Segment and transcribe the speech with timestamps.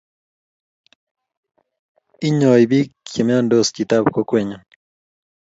[2.27, 4.57] Inyoii bik chemnynsot chitap kokwenyu